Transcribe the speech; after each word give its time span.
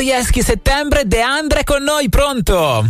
Dostoevsky 0.00 0.42
settembre, 0.42 1.06
De 1.06 1.20
Andre 1.20 1.62
con 1.62 1.82
noi, 1.82 2.08
pronto? 2.08 2.88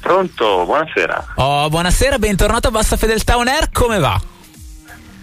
Pronto, 0.00 0.64
buonasera. 0.64 1.34
Oh, 1.36 1.68
buonasera, 1.68 2.18
bentornato 2.18 2.66
a 2.66 2.70
Bassa 2.72 2.96
Fedeltà 2.96 3.36
On 3.36 3.46
Air, 3.46 3.70
come 3.70 4.00
va? 4.00 4.20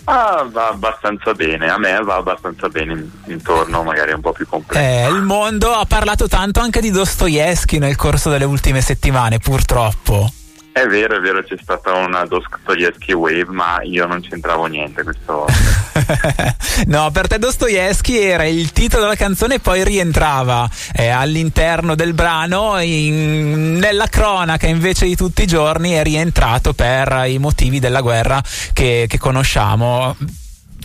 Ah, 0.05 0.47
va 0.49 0.69
abbastanza 0.69 1.33
bene, 1.33 1.69
a 1.69 1.77
me 1.77 1.99
va 2.01 2.15
abbastanza 2.15 2.69
bene 2.69 3.09
intorno, 3.25 3.83
magari 3.83 4.13
un 4.13 4.21
po' 4.21 4.31
più 4.31 4.47
complesso. 4.47 4.81
Eh, 4.81 5.09
il 5.09 5.21
mondo 5.21 5.73
ha 5.73 5.83
parlato 5.83 6.29
tanto 6.29 6.61
anche 6.61 6.79
di 6.79 6.91
Dostoevsky 6.91 7.77
nel 7.77 7.97
corso 7.97 8.29
delle 8.29 8.45
ultime 8.45 8.79
settimane, 8.79 9.37
purtroppo. 9.39 10.31
È 10.77 10.85
vero, 10.85 11.15
è 11.15 11.19
vero, 11.19 11.41
c'è 11.41 11.55
stata 11.59 11.93
una 11.93 12.23
Dostoevsky 12.25 13.11
Wave, 13.13 13.47
ma 13.47 13.79
io 13.81 14.05
non 14.05 14.21
c'entravo 14.21 14.67
niente 14.67 15.01
questo. 15.01 15.47
no, 16.85 17.09
per 17.09 17.27
te 17.27 17.39
Dostoevsky 17.39 18.15
era 18.17 18.45
il 18.45 18.71
titolo 18.71 19.01
della 19.01 19.15
canzone 19.15 19.55
e 19.55 19.59
poi 19.59 19.83
rientrava 19.83 20.69
eh, 20.93 21.07
all'interno 21.07 21.95
del 21.95 22.13
brano 22.13 22.77
in, 22.79 23.79
nella 23.79 24.05
cronaca 24.05 24.67
invece 24.67 25.07
di 25.07 25.15
tutti 25.15 25.41
i 25.41 25.47
giorni 25.47 25.93
è 25.93 26.03
rientrato 26.03 26.73
per 26.73 27.23
i 27.25 27.39
motivi 27.39 27.79
della 27.79 28.01
guerra 28.01 28.39
che, 28.73 29.05
che 29.09 29.17
conosciamo 29.17 30.15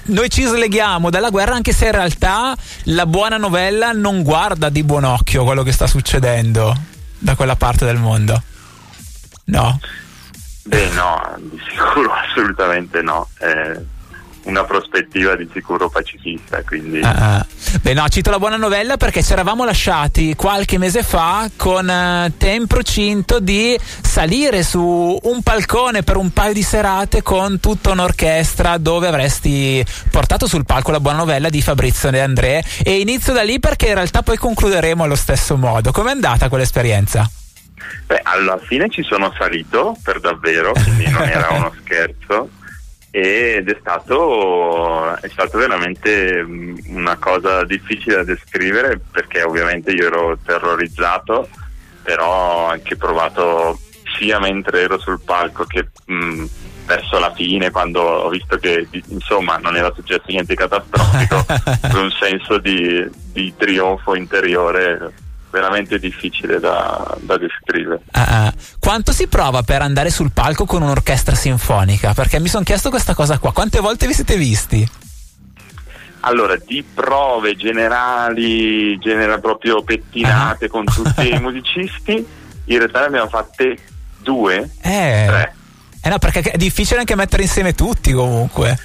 noi 0.05 0.31
ci 0.31 0.43
sleghiamo 0.43 1.11
dalla 1.11 1.29
guerra 1.29 1.55
anche 1.55 1.73
se 1.73 1.87
in 1.87 1.93
realtà 1.93 2.57
la 2.85 3.05
buona 3.05 3.37
novella 3.37 3.93
non 3.93 4.23
guarda 4.23 4.71
di 4.71 4.83
buon 4.83 5.05
occhio 5.05 5.45
quello 5.45 5.63
che 5.63 5.73
sta 5.73 5.87
succedendo 5.87 6.75
da 7.19 7.37
quella 7.37 7.57
parte 7.57 7.85
del 7.85 7.99
mondo. 7.99 8.43
No? 9.53 9.79
Beh 10.65 10.89
no, 10.91 11.37
di 11.39 11.61
sicuro 11.69 12.11
assolutamente 12.29 13.03
no. 13.03 13.29
Eh, 13.39 14.01
una 14.45 14.65
prospettiva 14.65 15.37
di 15.37 15.49
sicuro 15.53 15.89
pacifista. 15.89 16.63
Quindi... 16.65 16.99
Uh, 16.99 17.41
beh, 17.81 17.93
no, 17.95 18.09
cito 18.09 18.31
la 18.31 18.39
buona 18.39 18.57
novella 18.57 18.97
perché 18.97 19.23
ci 19.23 19.33
eravamo 19.33 19.65
lasciati 19.65 20.35
qualche 20.35 20.79
mese 20.79 21.03
fa 21.03 21.49
con 21.57 21.87
uh, 21.87 22.33
te 22.37 22.51
in 22.51 22.67
procinto 22.67 23.39
di 23.39 23.79
salire 24.01 24.65
su 24.65 25.19
un 25.23 25.43
palcone 25.43 26.03
per 26.03 26.17
un 26.17 26.33
paio 26.33 26.53
di 26.53 26.63
serate 26.63 27.23
con 27.23 27.61
tutta 27.61 27.91
un'orchestra 27.91 28.79
dove 28.79 29.07
avresti 29.07 29.85
portato 30.11 30.49
sul 30.49 30.65
palco 30.65 30.91
la 30.91 31.01
buona 31.01 31.19
novella 31.19 31.49
di 31.49 31.63
Fabrizio 31.63 32.11
De 32.11 32.21
André. 32.21 32.65
E 32.83 32.99
inizio 32.99 33.33
da 33.33 33.43
lì 33.43 33.61
perché 33.61 33.89
in 33.89 33.95
realtà 33.95 34.23
poi 34.23 34.39
concluderemo 34.39 35.05
allo 35.05 35.17
stesso 35.17 35.57
modo. 35.57 35.93
Com'è 35.93 36.11
andata 36.11 36.49
quell'esperienza? 36.49 37.31
Beh, 38.07 38.21
alla 38.23 38.59
fine 38.59 38.89
ci 38.89 39.03
sono 39.03 39.33
salito 39.37 39.97
per 40.03 40.21
davvero, 40.21 40.73
quindi 40.73 41.09
non 41.11 41.23
era 41.23 41.49
uno 41.51 41.73
scherzo 41.81 42.49
ed 43.15 43.69
è 43.69 43.77
stato, 43.79 45.15
è 45.17 45.29
stato 45.29 45.59
veramente 45.59 46.43
mm, 46.43 46.77
una 46.89 47.17
cosa 47.17 47.63
difficile 47.65 48.17
da 48.17 48.25
descrivere 48.25 48.99
perché 49.11 49.43
ovviamente 49.43 49.91
io 49.93 50.07
ero 50.07 50.39
terrorizzato, 50.43 51.47
però 52.03 52.27
ho 52.27 52.67
anche 52.69 52.97
provato 52.97 53.79
sia 54.19 54.39
mentre 54.41 54.83
ero 54.83 54.99
sul 54.99 55.21
palco 55.21 55.65
che 55.65 55.89
mh, 56.07 56.15
mm, 56.15 56.45
verso 56.87 57.19
la 57.19 57.33
fine 57.35 57.71
quando 57.71 58.01
ho 58.01 58.29
visto 58.31 58.57
che 58.57 58.89
insomma 59.09 59.57
non 59.57 59.77
era 59.77 59.93
successo 59.95 60.25
niente 60.29 60.55
di 60.55 60.59
catastrofico, 60.59 61.45
un 61.99 62.11
senso 62.19 62.57
di, 62.57 63.07
di 63.33 63.53
trionfo 63.57 64.15
interiore 64.15 65.13
veramente 65.53 65.99
difficile 65.99 66.59
da, 66.59 67.17
da 67.21 67.37
descrivere. 67.37 68.01
Uh, 68.13 68.51
quanto 68.81 69.13
si 69.13 69.29
prova 69.29 69.63
per 69.63 69.83
andare 69.83 70.11
sul 70.11 70.33
palco 70.33 70.65
con 70.65 70.83
un'orchestra 70.83 71.37
sinfonica? 71.37 72.15
Perché 72.15 72.41
mi 72.41 72.49
sono 72.49 72.65
chiesto 72.65 72.89
questa 72.91 73.15
cosa 73.15 73.39
qua. 73.39 73.53
Quante 73.53 73.79
volte 73.79 74.07
vi 74.07 74.15
siete 74.15 74.37
visti? 74.37 74.89
Allora, 76.21 76.57
di 76.57 76.83
prove 76.83 77.55
generali, 77.55 78.99
generali 78.99 79.41
proprio 79.41 79.83
pettinate 79.83 80.67
uh 80.67 80.71
con 80.71 80.85
tutti 80.85 81.29
i 81.29 81.39
musicisti, 81.41 82.27
in 82.65 82.79
realtà 82.79 83.01
ne 83.01 83.07
abbiamo 83.07 83.29
fatte 83.29 83.77
due, 84.21 84.71
eh. 84.81 85.25
tre. 85.27 85.55
Eh 86.05 86.09
no, 86.09 86.19
perché 86.19 86.41
è 86.41 86.57
difficile 86.57 87.01
anche 87.01 87.15
mettere 87.15 87.43
insieme 87.43 87.75
tutti 87.75 88.13
comunque. 88.13 88.77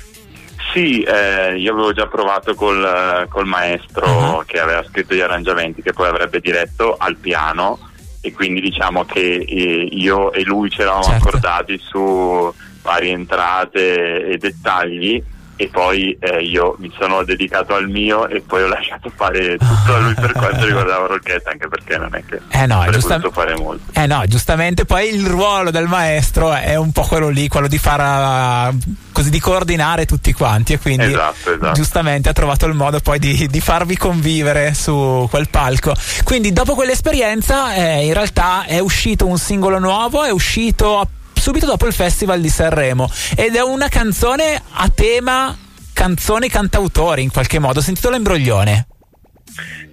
Sì, 0.74 1.02
eh, 1.02 1.58
io 1.58 1.72
avevo 1.72 1.94
già 1.94 2.08
provato 2.08 2.54
col, 2.54 3.26
col 3.30 3.46
maestro 3.46 4.06
uh-huh. 4.06 4.46
che 4.46 4.60
aveva 4.60 4.84
scritto 4.84 5.16
gli 5.16 5.22
arrangiamenti 5.22 5.82
che 5.82 5.94
poi 5.94 6.08
avrebbe 6.08 6.40
diretto 6.40 6.96
al 6.98 7.16
piano 7.16 7.80
e 8.22 8.34
quindi 8.34 8.60
diciamo 8.60 9.06
che 9.06 9.46
eh, 9.48 9.88
io 9.92 10.32
e 10.34 10.44
lui 10.44 10.70
ci 10.70 10.82
eravamo 10.82 11.04
certo. 11.04 11.28
accordati 11.28 11.78
su 11.80 12.54
varie 12.82 13.12
entrate 13.12 14.28
e 14.28 14.38
dettagli 14.38 15.24
e 15.58 15.68
poi 15.70 16.16
eh, 16.20 16.44
io 16.44 16.76
mi 16.78 16.92
sono 16.98 17.24
dedicato 17.24 17.74
al 17.74 17.90
mio 17.90 18.28
e 18.28 18.42
poi 18.42 18.64
ho 18.64 18.68
lasciato 18.70 19.12
fare 19.14 19.58
tutto 19.58 19.94
a 19.94 20.00
lui 20.00 20.14
per 20.14 20.32
quanto 20.32 20.66
riguardava 20.66 21.08
l'orchestra 21.08 21.52
anche 21.52 21.68
perché 21.68 21.98
non 21.98 22.16
è 22.16 22.24
che 22.26 22.40
eh 22.50 22.66
no, 22.66 22.86
giusta- 22.92 23.20
fare 23.32 23.56
molto. 23.56 24.00
Eh 24.00 24.06
no 24.06 24.24
giustamente. 24.26 24.86
Poi 24.86 25.14
il 25.14 25.26
ruolo 25.26 25.72
del 25.72 25.88
maestro 25.88 26.54
è 26.54 26.76
un 26.76 26.92
po' 26.92 27.02
quello 27.04 27.30
lì 27.30 27.48
quello 27.48 27.68
di 27.68 27.78
far 27.78 28.72
uh, 28.72 28.78
così 29.12 29.30
di 29.30 29.40
coordinare 29.40 30.06
tutti 30.06 30.32
quanti 30.32 30.74
e 30.74 30.80
quindi 30.80 31.06
esatto, 31.06 31.54
esatto. 31.54 31.74
giustamente 31.74 32.30
ha 32.30 32.34
trovato 32.34 32.68
il 32.68 32.74
modo 32.74 33.00
poi 33.00 33.18
di, 33.18 33.48
di, 33.48 33.60
farvi 33.60 33.98
convivere 33.98 34.74
su 34.74 35.28
quel 35.30 35.50
palco. 35.50 35.94
Quindi 36.24 36.54
dopo 36.54 36.76
quell'esperienza 36.76 37.74
eh, 37.74 38.06
in 38.06 38.14
realtà 38.14 38.66
è 38.66 38.80
uscito 38.80 39.26
un 39.26 39.38
singolo 39.38 39.80
nuovo 39.80 40.24
è 40.24 40.30
uscito 40.30 41.00
a 41.00 41.08
subito 41.48 41.66
dopo 41.66 41.88
il 41.88 41.94
Festival 41.94 42.42
di 42.42 42.50
Sanremo 42.50 43.10
ed 43.38 43.56
è 43.56 43.62
una 43.62 43.88
canzone 43.88 44.62
a 44.70 44.90
tema 44.90 45.56
canzone 45.94 46.50
cantautori 46.50 47.24
in 47.24 47.32
qualche 47.32 47.58
modo, 47.58 47.80
sentito 47.80 48.10
l'imbroglione. 48.10 48.88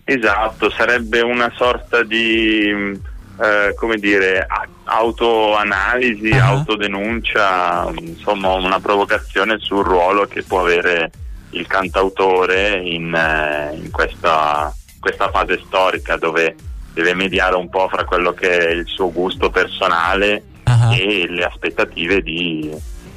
Esatto, 0.03 0.69
sarebbe 0.71 1.21
una 1.21 1.53
sorta 1.55 2.03
di 2.03 2.71
eh, 2.71 3.73
come 3.77 3.99
dire 3.99 4.49
autoanalisi, 4.83 6.31
uh-huh. 6.31 6.41
autodenuncia, 6.41 7.89
insomma 8.01 8.55
una 8.55 8.81
provocazione 8.81 9.59
sul 9.61 9.85
ruolo 9.85 10.27
che 10.27 10.43
può 10.43 10.63
avere 10.63 11.13
il 11.51 11.69
cantautore 11.69 12.81
in, 12.81 13.15
eh, 13.15 13.77
in 13.77 13.93
questa, 13.93 14.75
questa 14.99 15.31
fase 15.31 15.63
storica 15.65 16.17
dove 16.17 16.57
deve 16.93 17.15
mediare 17.15 17.55
un 17.55 17.69
po' 17.69 17.89
fra 17.89 18.05
quello 18.05 18.33
che 18.33 18.59
è 18.59 18.71
il 18.73 18.87
suo 18.87 19.13
gusto 19.13 19.51
personale 19.51 20.47
uh-huh. 20.89 20.95
e 20.95 21.27
le 21.29 21.45
aspettative 21.45 22.23
di, 22.23 22.71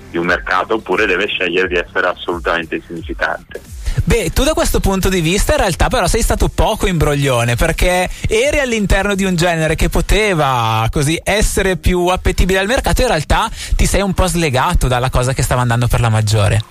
di 0.09 0.17
un 0.17 0.25
mercato 0.25 0.75
oppure 0.75 1.05
deve 1.05 1.27
scegliere 1.27 1.67
di 1.67 1.75
essere 1.75 2.07
assolutamente 2.07 2.75
insignificante. 2.75 3.61
Beh, 4.03 4.31
tu 4.31 4.43
da 4.43 4.53
questo 4.53 4.79
punto 4.79 5.09
di 5.09 5.21
vista 5.21 5.53
in 5.53 5.59
realtà 5.59 5.89
però 5.89 6.07
sei 6.07 6.21
stato 6.21 6.49
poco 6.49 6.87
imbroglione 6.87 7.55
perché 7.55 8.09
eri 8.27 8.59
all'interno 8.59 9.15
di 9.15 9.23
un 9.23 9.35
genere 9.35 9.75
che 9.75 9.89
poteva 9.89 10.87
così 10.91 11.19
essere 11.23 11.77
più 11.77 12.05
appetibile 12.07 12.59
al 12.59 12.67
mercato 12.67 13.01
e 13.01 13.03
in 13.03 13.09
realtà 13.09 13.49
ti 13.75 13.85
sei 13.85 14.01
un 14.01 14.13
po' 14.13 14.27
slegato 14.27 14.87
dalla 14.87 15.09
cosa 15.09 15.33
che 15.33 15.41
stava 15.41 15.61
andando 15.61 15.87
per 15.87 15.99
la 15.99 16.09
maggiore. 16.09 16.61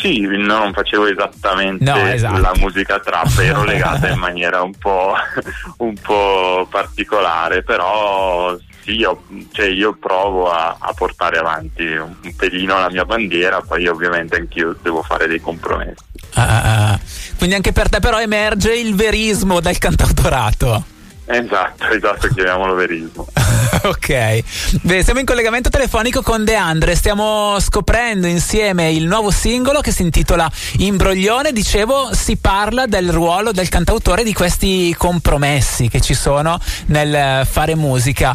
Sì, 0.00 0.20
non 0.20 0.72
facevo 0.72 1.06
esattamente 1.06 1.82
no, 1.82 2.06
esatto. 2.06 2.38
la 2.40 2.52
musica 2.56 3.00
trap, 3.00 3.36
ero 3.40 3.64
legata 3.64 4.08
in 4.08 4.18
maniera 4.20 4.62
un 4.62 4.72
po', 4.78 5.14
un 5.78 5.94
po' 5.94 6.66
particolare, 6.70 7.62
però 7.64 8.56
sì, 8.88 8.96
io, 8.96 9.22
cioè 9.52 9.66
io 9.66 9.94
provo 10.00 10.50
a, 10.50 10.78
a, 10.78 10.92
portare 10.94 11.38
avanti 11.38 11.84
un, 11.84 12.14
pelino 12.34 12.78
la 12.80 12.88
mia 12.90 13.04
bandiera, 13.04 13.60
poi 13.60 13.86
ovviamente 13.86 14.36
anch'io 14.36 14.74
devo 14.80 15.02
fare 15.02 15.26
dei 15.26 15.40
compromessi. 15.40 16.04
Ah, 16.34 16.62
ah, 16.62 16.92
ah. 16.92 17.00
Quindi 17.36 17.54
anche 17.54 17.72
per 17.72 17.90
te 17.90 18.00
però 18.00 18.18
emerge 18.18 18.74
il 18.74 18.94
verismo 18.94 19.60
del 19.60 19.76
cantautorato. 19.76 20.96
Esatto, 21.30 21.88
esatto, 21.88 22.28
chiamiamolo 22.28 22.74
verismo. 22.74 23.26
ok, 23.84 24.42
Beh, 24.80 25.04
siamo 25.04 25.20
in 25.20 25.26
collegamento 25.26 25.68
telefonico 25.68 26.22
con 26.22 26.42
De 26.42 26.54
Andre, 26.54 26.94
stiamo 26.94 27.60
scoprendo 27.60 28.26
insieme 28.26 28.90
il 28.90 29.06
nuovo 29.06 29.30
singolo 29.30 29.80
che 29.80 29.92
si 29.92 30.00
intitola 30.00 30.50
Imbroglione. 30.78 31.52
Dicevo, 31.52 32.14
si 32.14 32.38
parla 32.38 32.86
del 32.86 33.12
ruolo 33.12 33.52
del 33.52 33.68
cantautore 33.68 34.24
di 34.24 34.32
questi 34.32 34.94
compromessi 34.96 35.88
che 35.90 36.00
ci 36.00 36.14
sono 36.14 36.58
nel 36.86 37.46
fare 37.46 37.74
musica. 37.74 38.34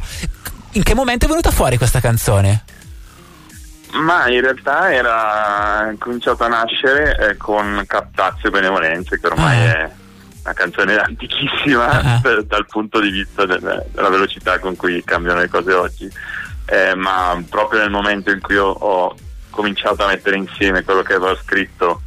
In 0.75 0.83
che 0.83 0.95
momento 0.95 1.25
è 1.25 1.27
venuta 1.27 1.51
fuori 1.51 1.77
questa 1.77 1.99
canzone? 1.99 2.63
Ma 3.91 4.27
in 4.27 4.41
realtà 4.41 4.91
era 4.91 5.93
cominciato 5.99 6.43
a 6.43 6.47
nascere 6.47 7.15
eh, 7.15 7.37
con 7.37 7.83
Captazio 7.85 8.49
Benevolenze, 8.49 9.19
che 9.19 9.27
ormai 9.27 9.67
ah. 9.67 9.73
è 9.75 9.91
una 10.43 10.53
canzone 10.53 10.97
antichissima 10.97 12.21
uh-huh. 12.23 12.41
dal 12.41 12.65
punto 12.65 12.99
di 12.99 13.11
vista 13.11 13.45
del, 13.45 13.85
della 13.91 14.09
velocità 14.09 14.57
con 14.57 14.75
cui 14.75 15.03
cambiano 15.03 15.41
le 15.41 15.47
cose 15.47 15.73
oggi, 15.73 16.11
eh, 16.65 16.95
ma 16.95 17.39
proprio 17.47 17.81
nel 17.81 17.91
momento 17.91 18.31
in 18.31 18.41
cui 18.41 18.57
ho, 18.57 18.69
ho, 18.69 19.15
cominciato 19.51 20.03
a 20.03 20.07
mettere 20.07 20.37
insieme 20.37 20.83
quello 20.83 21.03
che 21.03 21.13
avevo 21.13 21.35
scritto 21.35 22.01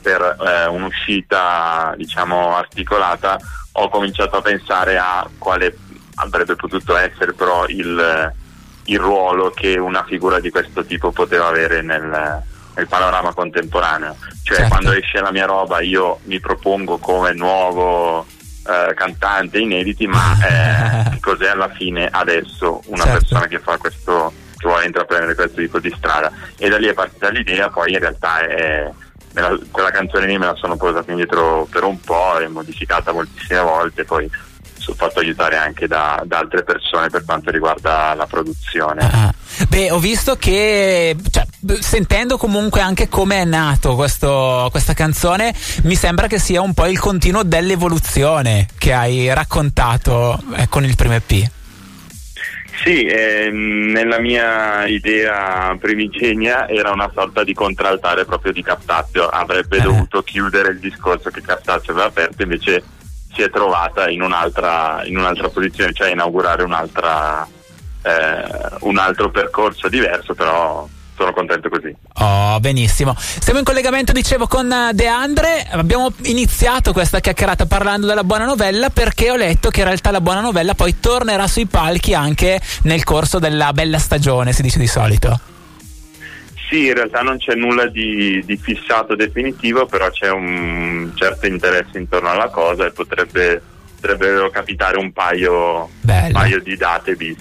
per 0.00 0.22
eh, 0.22 0.66
un'uscita 0.68 1.92
diciamo 1.98 2.56
articolata, 2.56 3.38
ho 3.72 3.90
cominciato 3.90 4.38
a 4.38 4.40
pensare 4.40 4.96
a 4.96 5.28
quale 5.36 5.76
avrebbe 6.16 6.56
potuto 6.56 6.96
essere 6.96 7.32
però 7.32 7.66
il, 7.66 8.32
il 8.84 8.98
ruolo 8.98 9.50
che 9.50 9.78
una 9.78 10.04
figura 10.04 10.40
di 10.40 10.50
questo 10.50 10.84
tipo 10.84 11.10
poteva 11.10 11.48
avere 11.48 11.82
nel, 11.82 12.42
nel 12.74 12.88
panorama 12.88 13.32
contemporaneo. 13.32 14.16
Cioè 14.42 14.56
certo. 14.56 14.70
quando 14.70 14.92
esce 14.92 15.20
la 15.20 15.32
mia 15.32 15.46
roba 15.46 15.80
io 15.80 16.20
mi 16.24 16.40
propongo 16.40 16.98
come 16.98 17.32
nuovo 17.32 18.26
eh, 18.66 18.94
cantante, 18.94 19.58
inediti, 19.58 20.06
ma 20.06 20.36
eh, 21.12 21.18
cos'è 21.20 21.48
alla 21.48 21.68
fine 21.68 22.08
adesso 22.10 22.82
una 22.86 23.04
certo. 23.04 23.18
persona 23.18 23.46
che 23.46 23.58
fa 23.58 23.76
questo, 23.76 24.32
che 24.56 24.66
vuole 24.66 24.86
intraprendere 24.86 25.34
questo 25.34 25.60
tipo 25.60 25.78
di 25.78 25.92
strada. 25.96 26.32
E 26.56 26.68
da 26.68 26.78
lì 26.78 26.86
è 26.86 26.94
partita 26.94 27.28
l'idea, 27.28 27.70
poi 27.70 27.92
in 27.92 27.98
realtà 27.98 28.40
è, 28.40 28.90
la, 29.34 29.58
quella 29.70 29.90
canzone 29.90 30.26
lì 30.26 30.38
me 30.38 30.46
la 30.46 30.54
sono 30.54 30.76
portata 30.76 31.10
indietro 31.10 31.66
per 31.70 31.84
un 31.84 32.00
po', 32.00 32.38
è 32.38 32.46
modificata 32.48 33.12
moltissime 33.12 33.60
volte, 33.60 34.04
poi 34.04 34.30
sono 34.76 34.96
fatto 34.96 35.20
aiutare 35.20 35.56
anche 35.56 35.86
da, 35.86 36.22
da, 36.24 36.38
altre 36.38 36.62
persone 36.62 37.08
per 37.08 37.24
quanto 37.24 37.50
riguarda 37.50 38.14
la 38.14 38.26
produzione. 38.26 39.00
Ah, 39.00 39.26
ah. 39.28 39.34
beh, 39.68 39.90
ho 39.90 39.98
visto 39.98 40.36
che, 40.36 41.16
cioè, 41.30 41.46
sentendo 41.80 42.36
comunque 42.36 42.80
anche 42.80 43.08
come 43.08 43.42
è 43.42 43.44
nato 43.44 43.94
questo, 43.94 44.68
questa 44.70 44.94
canzone, 44.94 45.54
mi 45.82 45.94
sembra 45.94 46.26
che 46.26 46.38
sia 46.38 46.60
un 46.60 46.74
po' 46.74 46.86
il 46.86 46.98
continuo 46.98 47.42
dell'evoluzione 47.42 48.68
che 48.78 48.92
hai 48.92 49.32
raccontato 49.32 50.38
eh, 50.56 50.68
con 50.68 50.84
il 50.84 50.94
primo 50.96 51.14
EP. 51.14 51.50
Sì, 52.82 53.04
eh, 53.04 53.50
nella 53.50 54.18
mia 54.18 54.86
idea 54.86 55.74
primigenia 55.80 56.68
era 56.68 56.90
una 56.90 57.10
sorta 57.14 57.44
di 57.44 57.54
contraltare 57.54 58.24
proprio 58.24 58.52
di 58.52 58.62
Captazio, 58.62 59.28
avrebbe 59.28 59.78
eh. 59.78 59.80
dovuto 59.80 60.22
chiudere 60.22 60.72
il 60.72 60.80
discorso 60.80 61.30
che 61.30 61.40
Captazio 61.40 61.92
aveva 61.92 62.08
aperto, 62.08 62.42
invece 62.42 62.82
si 63.34 63.42
è 63.42 63.50
trovata 63.50 64.08
in 64.08 64.22
un'altra, 64.22 65.02
in 65.04 65.16
un'altra 65.18 65.48
posizione, 65.48 65.92
cioè 65.92 66.10
inaugurare 66.10 66.62
un'altra, 66.62 67.46
eh, 68.02 68.76
un 68.80 68.98
altro 68.98 69.30
percorso 69.30 69.88
diverso, 69.88 70.34
però 70.34 70.86
sono 71.16 71.32
contento 71.32 71.68
così. 71.68 71.94
Oh, 72.14 72.58
benissimo. 72.60 73.14
Siamo 73.16 73.60
in 73.60 73.64
collegamento, 73.64 74.12
dicevo, 74.12 74.46
con 74.46 74.72
De 74.92 75.06
Andre. 75.06 75.66
Abbiamo 75.70 76.12
iniziato 76.22 76.92
questa 76.92 77.20
chiacchierata 77.20 77.66
parlando 77.66 78.06
della 78.06 78.24
buona 78.24 78.44
novella 78.44 78.90
perché 78.90 79.30
ho 79.30 79.36
letto 79.36 79.70
che 79.70 79.80
in 79.80 79.86
realtà 79.86 80.10
la 80.10 80.20
buona 80.20 80.40
novella 80.40 80.74
poi 80.74 80.98
tornerà 80.98 81.46
sui 81.46 81.66
palchi 81.66 82.14
anche 82.14 82.60
nel 82.82 83.04
corso 83.04 83.38
della 83.38 83.72
bella 83.72 83.98
stagione, 83.98 84.52
si 84.52 84.62
dice 84.62 84.78
di 84.78 84.88
solito. 84.88 85.53
Sì, 86.68 86.86
in 86.86 86.94
realtà 86.94 87.20
non 87.20 87.36
c'è 87.36 87.54
nulla 87.54 87.86
di, 87.86 88.42
di, 88.44 88.56
fissato 88.56 89.14
definitivo, 89.14 89.86
però 89.86 90.10
c'è 90.10 90.30
un 90.30 91.12
certo 91.14 91.46
interesse 91.46 91.98
intorno 91.98 92.30
alla 92.30 92.48
cosa 92.48 92.86
e 92.86 92.90
potrebbe, 92.90 93.60
potrebbero 94.00 94.50
capitare 94.50 94.96
un 94.98 95.12
paio, 95.12 95.90
paio 96.32 96.60
di 96.60 96.76
date 96.76 97.16
bis. 97.16 97.36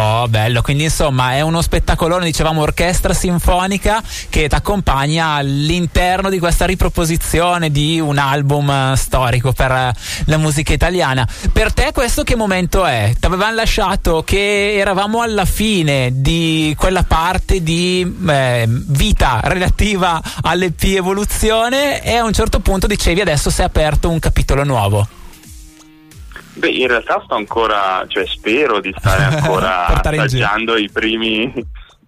Oh, 0.00 0.28
bello, 0.28 0.62
quindi 0.62 0.84
insomma 0.84 1.32
è 1.32 1.40
uno 1.40 1.60
spettacolone, 1.60 2.24
dicevamo 2.24 2.60
orchestra 2.62 3.12
sinfonica 3.12 4.00
che 4.28 4.48
ti 4.48 4.54
accompagna 4.54 5.30
all'interno 5.30 6.30
di 6.30 6.38
questa 6.38 6.66
riproposizione 6.66 7.72
di 7.72 7.98
un 7.98 8.16
album 8.16 8.68
uh, 8.68 8.94
storico 8.94 9.52
per 9.52 9.72
uh, 9.72 9.98
la 10.26 10.36
musica 10.36 10.72
italiana. 10.72 11.26
Per 11.52 11.72
te 11.72 11.90
questo 11.92 12.22
che 12.22 12.36
momento 12.36 12.86
è? 12.86 13.12
Ti 13.18 13.26
avevamo 13.26 13.54
lasciato 13.56 14.22
che 14.22 14.76
eravamo 14.76 15.20
alla 15.20 15.44
fine 15.44 16.10
di 16.12 16.76
quella 16.78 17.02
parte 17.02 17.60
di 17.60 18.18
eh, 18.28 18.66
vita 18.68 19.40
relativa 19.42 20.22
all'EP 20.42 20.80
evoluzione 20.84 22.04
e 22.04 22.14
a 22.14 22.22
un 22.22 22.32
certo 22.32 22.60
punto 22.60 22.86
dicevi 22.86 23.20
adesso 23.20 23.50
si 23.50 23.62
è 23.62 23.64
aperto 23.64 24.08
un 24.08 24.20
capitolo 24.20 24.62
nuovo. 24.62 25.17
Beh, 26.58 26.70
in 26.70 26.88
realtà 26.88 27.22
sto 27.24 27.36
ancora, 27.36 28.04
cioè 28.08 28.26
spero 28.26 28.80
di 28.80 28.92
stare 28.98 29.22
ancora 29.36 29.86
assaggiando 29.86 30.76
i 30.76 30.90
primi, 30.90 31.52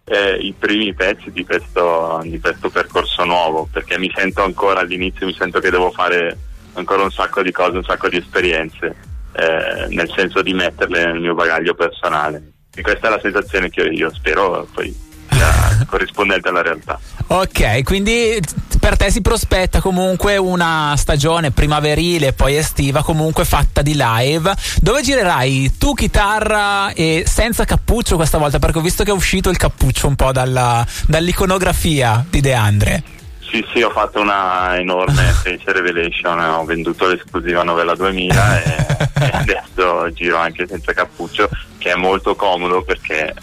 eh, 0.04 0.34
i 0.40 0.52
primi 0.58 0.92
pezzi 0.92 1.30
di 1.30 1.44
questo, 1.44 2.20
di 2.24 2.40
questo, 2.40 2.68
percorso 2.68 3.24
nuovo, 3.24 3.68
perché 3.70 3.96
mi 3.96 4.10
sento 4.12 4.42
ancora 4.42 4.80
all'inizio, 4.80 5.26
mi 5.26 5.34
sento 5.34 5.60
che 5.60 5.70
devo 5.70 5.92
fare 5.92 6.36
ancora 6.74 7.04
un 7.04 7.12
sacco 7.12 7.42
di 7.42 7.52
cose, 7.52 7.76
un 7.76 7.84
sacco 7.84 8.08
di 8.08 8.16
esperienze, 8.16 8.96
eh, 9.32 9.86
nel 9.90 10.10
senso 10.14 10.42
di 10.42 10.52
metterle 10.52 11.06
nel 11.06 11.20
mio 11.20 11.34
bagaglio 11.34 11.74
personale. 11.74 12.52
E 12.74 12.82
questa 12.82 13.06
è 13.06 13.10
la 13.10 13.20
sensazione 13.20 13.70
che 13.70 13.82
io 13.82 14.12
spero 14.12 14.66
poi 14.72 15.08
sia 15.40 15.86
corrispondente 15.88 16.48
alla 16.48 16.62
realtà. 16.62 16.98
Ok, 17.28 17.82
quindi 17.84 18.40
per 18.78 18.96
te 18.96 19.10
si 19.10 19.20
prospetta 19.20 19.80
comunque 19.80 20.36
una 20.36 20.94
stagione 20.96 21.50
primaverile 21.50 22.32
poi 22.32 22.56
estiva 22.56 23.02
comunque 23.02 23.44
fatta 23.44 23.82
di 23.82 23.94
live 23.94 24.52
dove 24.80 25.02
girerai 25.02 25.74
tu 25.78 25.92
chitarra 25.92 26.92
e 26.92 27.24
senza 27.26 27.64
cappuccio 27.64 28.16
questa 28.16 28.38
volta 28.38 28.58
perché 28.58 28.78
ho 28.78 28.82
visto 28.82 29.04
che 29.04 29.10
è 29.10 29.14
uscito 29.14 29.50
il 29.50 29.58
cappuccio 29.58 30.08
un 30.08 30.16
po' 30.16 30.32
dalla, 30.32 30.84
dall'iconografia 31.06 32.24
di 32.28 32.40
De 32.40 32.54
Andre. 32.54 33.02
Sì, 33.50 33.66
sì, 33.72 33.82
ho 33.82 33.90
fatto 33.90 34.20
una 34.20 34.78
enorme 34.78 35.22
face 35.42 35.72
revelation, 35.72 36.38
ho 36.38 36.64
venduto 36.64 37.08
l'esclusiva 37.08 37.64
novella 37.64 37.96
2000 37.96 38.62
e, 38.62 38.86
e, 39.22 39.30
adesso 39.34 40.12
giro 40.12 40.36
anche 40.36 40.68
senza 40.68 40.92
cappuccio, 40.92 41.48
che 41.78 41.90
è 41.90 41.96
molto 41.96 42.36
comodo 42.36 42.82
perché 42.82 43.34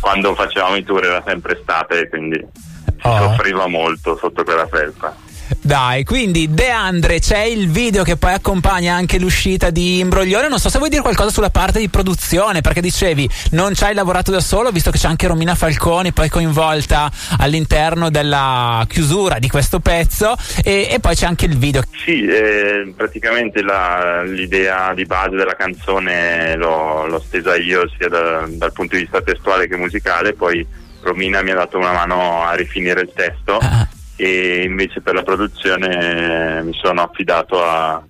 quando 0.00 0.34
facevamo 0.36 0.76
i 0.76 0.84
tour 0.84 1.04
era 1.04 1.22
sempre 1.26 1.58
estate, 1.58 2.08
quindi 2.08 2.38
si 2.38 2.94
oh. 3.02 3.16
soffriva 3.16 3.66
molto 3.66 4.16
sotto 4.16 4.44
quella 4.44 4.68
felpa. 4.68 5.23
Dai, 5.60 6.04
quindi 6.04 6.52
De 6.52 6.68
Andre 6.68 7.20
c'è 7.20 7.42
il 7.42 7.70
video 7.70 8.02
che 8.02 8.16
poi 8.16 8.32
accompagna 8.32 8.94
anche 8.94 9.18
l'uscita 9.18 9.70
di 9.70 9.98
Imbroglione. 9.98 10.48
Non 10.48 10.58
so 10.58 10.68
se 10.68 10.78
vuoi 10.78 10.90
dire 10.90 11.02
qualcosa 11.02 11.30
sulla 11.30 11.50
parte 11.50 11.78
di 11.78 11.88
produzione, 11.88 12.60
perché 12.60 12.80
dicevi 12.80 13.28
non 13.52 13.74
ci 13.74 13.84
hai 13.84 13.94
lavorato 13.94 14.30
da 14.30 14.40
solo, 14.40 14.70
visto 14.70 14.90
che 14.90 14.98
c'è 14.98 15.08
anche 15.08 15.26
Romina 15.26 15.54
Falconi 15.54 16.12
poi 16.12 16.28
coinvolta 16.28 17.10
all'interno 17.38 18.10
della 18.10 18.84
chiusura 18.88 19.38
di 19.38 19.48
questo 19.48 19.80
pezzo 19.80 20.36
e, 20.62 20.88
e 20.90 21.00
poi 21.00 21.14
c'è 21.14 21.26
anche 21.26 21.46
il 21.46 21.56
video. 21.56 21.82
Sì, 22.04 22.24
eh, 22.26 22.92
praticamente 22.96 23.62
la, 23.62 24.22
l'idea 24.22 24.92
di 24.94 25.04
base 25.04 25.36
della 25.36 25.56
canzone 25.56 26.56
l'ho, 26.56 27.06
l'ho 27.06 27.22
stesa 27.26 27.56
io 27.56 27.88
sia 27.96 28.08
da, 28.08 28.44
dal 28.48 28.72
punto 28.72 28.96
di 28.96 29.02
vista 29.02 29.22
testuale 29.22 29.66
che 29.66 29.76
musicale, 29.76 30.34
poi 30.34 30.66
Romina 31.02 31.42
mi 31.42 31.50
ha 31.50 31.54
dato 31.54 31.78
una 31.78 31.92
mano 31.92 32.44
a 32.44 32.54
rifinire 32.54 33.00
il 33.02 33.12
testo. 33.14 33.58
Ah 33.58 33.88
e 34.16 34.62
invece 34.64 35.00
per 35.00 35.14
la 35.14 35.22
produzione 35.22 36.62
mi 36.62 36.72
sono 36.74 37.02
affidato 37.02 37.64
a, 37.64 38.02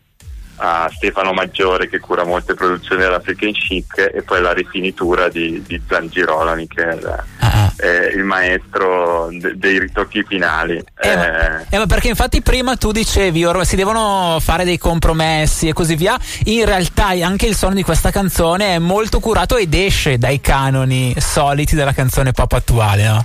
a 0.57 0.91
Stefano 0.95 1.33
Maggiore 1.33 1.89
che 1.89 1.99
cura 1.99 2.25
molte 2.25 2.55
produzioni 2.55 3.03
dell'African 3.03 3.53
Chic 3.53 4.11
e 4.13 4.23
poi 4.23 4.41
la 4.41 4.53
rifinitura 4.53 5.29
di, 5.29 5.63
di 5.67 5.81
Zangirolani 5.87 6.67
che 6.69 6.83
è, 6.83 7.01
la, 7.01 7.25
ah. 7.39 7.73
è 7.77 8.13
il 8.15 8.23
maestro 8.23 9.29
de, 9.31 9.57
dei 9.57 9.79
ritocchi 9.79 10.23
finali. 10.27 10.77
Eh, 10.77 11.09
eh, 11.09 11.77
ma, 11.77 11.83
eh, 11.83 11.87
perché 11.87 12.09
infatti 12.09 12.43
prima 12.43 12.77
tu 12.77 12.93
dicevi 12.93 13.45
ormai 13.45 13.65
si 13.65 13.77
devono 13.77 14.39
fare 14.41 14.65
dei 14.65 14.79
compromessi 14.79 15.69
e 15.69 15.73
così 15.73 15.97
via, 15.97 16.19
in 16.45 16.65
realtà 16.65 17.09
anche 17.09 17.47
il 17.47 17.57
suono 17.57 17.75
di 17.75 17.83
questa 17.83 18.11
canzone 18.11 18.75
è 18.75 18.79
molto 18.79 19.21
curato 19.21 19.57
ed 19.57 19.75
esce 19.75 20.19
dai 20.19 20.41
canoni 20.41 21.15
soliti 21.19 21.75
della 21.75 21.93
canzone 21.93 22.33
pop 22.33 22.53
attuale, 22.53 23.07
no? 23.07 23.25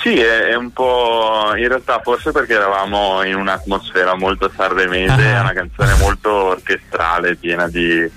Sì, 0.00 0.18
è, 0.18 0.48
è, 0.48 0.54
un 0.54 0.72
po' 0.72 1.52
in 1.56 1.68
realtà 1.68 2.00
forse 2.00 2.32
perché 2.32 2.54
eravamo 2.54 3.22
in 3.22 3.34
un'atmosfera 3.34 4.14
molto 4.14 4.50
sanremese, 4.54 5.12
uh-huh. 5.12 5.36
è 5.36 5.40
una 5.40 5.52
canzone 5.52 5.94
molto 5.94 6.30
orchestrale, 6.30 7.36
piena 7.36 7.68
di, 7.68 8.10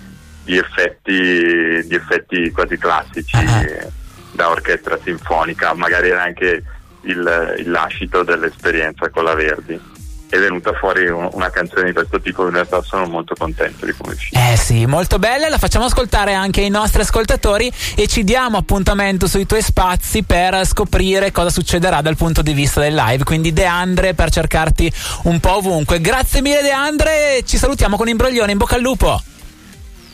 di, 0.43 0.57
effetti, 0.57 1.85
di 1.85 1.95
effetti, 1.95 2.51
quasi 2.51 2.77
classici 2.77 3.35
uh-huh. 3.35 3.91
da 4.31 4.49
orchestra 4.49 4.97
sinfonica, 5.03 5.73
magari 5.73 6.09
era 6.09 6.23
anche 6.23 6.63
il, 7.01 7.55
il 7.57 7.69
lascito 7.69 8.23
dell'esperienza 8.23 9.09
con 9.09 9.25
la 9.25 9.33
Verdi 9.33 9.91
è 10.33 10.39
venuta 10.39 10.73
fuori 10.73 11.07
una 11.07 11.49
canzone 11.51 11.85
di 11.85 11.93
questo 11.93 12.19
tipo, 12.19 12.45
in 12.45 12.53
realtà 12.53 12.81
sono 12.81 13.05
molto 13.05 13.35
contento 13.37 13.85
di 13.85 13.93
come 13.95 14.13
è 14.13 14.15
uscita. 14.15 14.51
Eh 14.51 14.57
sì, 14.57 14.85
molto 14.87 15.19
bella, 15.19 15.47
la 15.47 15.59
facciamo 15.59 15.85
ascoltare 15.85 16.33
anche 16.33 16.61
ai 16.61 16.69
nostri 16.69 17.01
ascoltatori 17.01 17.71
e 17.95 18.07
ci 18.07 18.23
diamo 18.23 18.57
appuntamento 18.57 19.27
sui 19.27 19.45
tuoi 19.45 19.61
spazi 19.61 20.23
per 20.23 20.65
scoprire 20.65 21.31
cosa 21.31 21.49
succederà 21.49 22.01
dal 22.01 22.15
punto 22.15 22.41
di 22.41 22.53
vista 22.53 22.79
del 22.79 22.95
live, 22.95 23.23
quindi 23.23 23.53
De 23.53 23.65
Andre 23.65 24.15
per 24.15 24.31
cercarti 24.31 24.91
un 25.23 25.39
po' 25.39 25.57
ovunque. 25.57 26.01
Grazie 26.01 26.41
mille 26.41 26.63
De 26.63 26.71
Andre, 26.71 27.43
ci 27.45 27.57
salutiamo 27.57 27.95
con 27.95 28.07
Imbroglione, 28.07 28.53
in 28.53 28.57
bocca 28.57 28.75
al 28.75 28.81
lupo. 28.81 29.21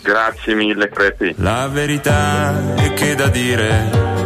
Grazie 0.02 0.54
mille 0.54 0.90
Crepi. 0.90 1.36
La 1.38 1.68
verità 1.68 2.76
è 2.76 2.94
che 2.94 3.16
da 3.16 3.28
dire 3.28 4.19